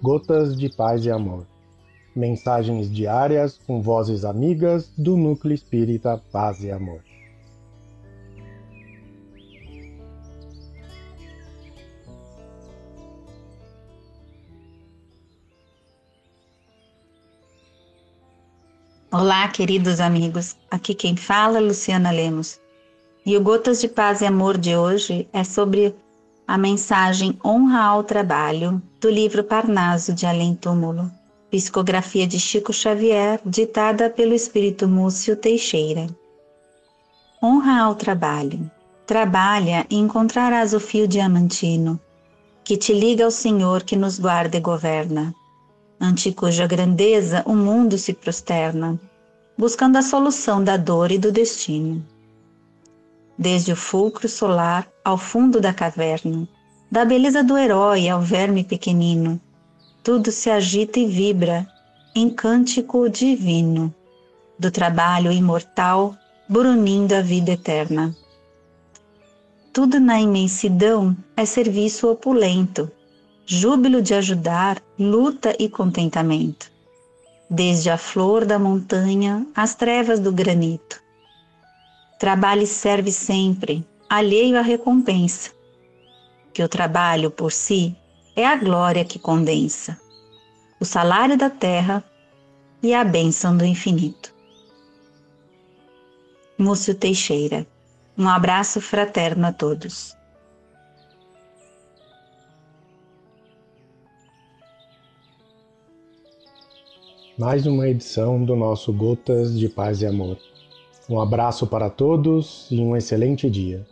Gotas 0.00 0.56
de 0.56 0.68
Paz 0.68 1.04
e 1.04 1.10
Amor. 1.10 1.44
Mensagens 2.14 2.88
diárias 2.88 3.58
com 3.66 3.82
vozes 3.82 4.24
amigas 4.24 4.92
do 4.96 5.16
Núcleo 5.16 5.52
Espírita 5.52 6.22
Paz 6.30 6.62
e 6.62 6.70
Amor. 6.70 7.02
Olá, 19.10 19.48
queridos 19.48 19.98
amigos. 19.98 20.56
Aqui 20.70 20.94
quem 20.94 21.16
fala 21.16 21.58
é 21.58 21.60
Luciana 21.60 22.12
Lemos. 22.12 22.60
E 23.26 23.36
o 23.36 23.42
Gotas 23.42 23.80
de 23.80 23.88
Paz 23.88 24.20
e 24.20 24.26
Amor 24.26 24.56
de 24.56 24.76
hoje 24.76 25.28
é 25.32 25.42
sobre 25.42 25.92
a 26.48 26.56
mensagem 26.56 27.38
Honra 27.44 27.82
ao 27.82 28.02
Trabalho, 28.02 28.80
do 28.98 29.10
livro 29.10 29.44
Parnaso 29.44 30.14
de 30.14 30.24
Além 30.24 30.54
Túmulo, 30.54 31.12
psicografia 31.50 32.26
de 32.26 32.40
Chico 32.40 32.72
Xavier, 32.72 33.38
ditada 33.44 34.08
pelo 34.08 34.32
espírito 34.32 34.88
Múcio 34.88 35.36
Teixeira. 35.36 36.06
Honra 37.42 37.82
ao 37.82 37.94
trabalho. 37.94 38.70
Trabalha 39.06 39.84
e 39.90 39.96
encontrarás 39.96 40.72
o 40.72 40.80
fio 40.80 41.06
diamantino, 41.06 42.00
que 42.64 42.78
te 42.78 42.94
liga 42.94 43.26
ao 43.26 43.30
Senhor 43.30 43.82
que 43.82 43.94
nos 43.94 44.18
guarda 44.18 44.56
e 44.56 44.60
governa, 44.60 45.34
ante 46.00 46.32
cuja 46.32 46.66
grandeza 46.66 47.42
o 47.44 47.54
mundo 47.54 47.98
se 47.98 48.14
prosterna, 48.14 48.98
buscando 49.56 49.98
a 49.98 50.02
solução 50.02 50.64
da 50.64 50.78
dor 50.78 51.12
e 51.12 51.18
do 51.18 51.30
destino 51.30 52.02
desde 53.38 53.72
o 53.72 53.76
fulcro 53.76 54.28
solar 54.28 54.90
ao 55.08 55.16
fundo 55.16 55.58
da 55.58 55.72
caverna, 55.72 56.46
da 56.90 57.02
beleza 57.02 57.42
do 57.42 57.56
herói 57.56 58.10
ao 58.10 58.20
verme 58.20 58.62
pequenino, 58.62 59.40
tudo 60.02 60.30
se 60.30 60.50
agita 60.50 61.00
e 61.00 61.06
vibra 61.06 61.66
em 62.14 62.28
cântico 62.28 63.08
divino, 63.08 63.94
do 64.58 64.70
trabalho 64.70 65.32
imortal 65.32 66.14
brunindo 66.46 67.14
a 67.14 67.22
vida 67.22 67.52
eterna. 67.52 68.14
Tudo 69.72 69.98
na 69.98 70.20
imensidão 70.20 71.16
é 71.34 71.46
serviço 71.46 72.10
opulento, 72.10 72.92
júbilo 73.46 74.02
de 74.02 74.12
ajudar, 74.12 74.78
luta 74.98 75.56
e 75.58 75.70
contentamento. 75.70 76.70
Desde 77.48 77.88
a 77.88 77.96
flor 77.96 78.44
da 78.44 78.58
montanha 78.58 79.46
às 79.54 79.74
trevas 79.74 80.20
do 80.20 80.30
granito, 80.30 81.00
Trabalhe 82.18 82.66
serve 82.66 83.12
sempre, 83.12 83.86
alheio 84.08 84.56
à 84.56 84.62
recompensa, 84.62 85.50
que 86.52 86.62
o 86.62 86.68
trabalho 86.68 87.30
por 87.30 87.52
si 87.52 87.94
é 88.34 88.46
a 88.46 88.56
glória 88.56 89.04
que 89.04 89.18
condensa, 89.18 90.00
o 90.80 90.84
salário 90.84 91.36
da 91.36 91.50
terra 91.50 92.02
e 92.82 92.94
a 92.94 93.04
bênção 93.04 93.54
do 93.54 93.66
infinito. 93.66 94.34
Múcio 96.56 96.94
Teixeira, 96.94 97.66
um 98.16 98.28
abraço 98.28 98.80
fraterno 98.80 99.46
a 99.46 99.52
todos. 99.52 100.16
Mais 107.38 107.66
uma 107.66 107.86
edição 107.86 108.42
do 108.42 108.56
nosso 108.56 108.92
Gotas 108.92 109.56
de 109.56 109.68
Paz 109.68 110.00
e 110.00 110.06
Amor. 110.06 110.38
Um 111.08 111.20
abraço 111.20 111.66
para 111.66 111.88
todos 111.88 112.66
e 112.70 112.80
um 112.80 112.96
excelente 112.96 113.48
dia. 113.48 113.86